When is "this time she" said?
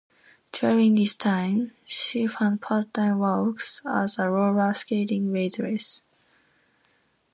0.95-2.25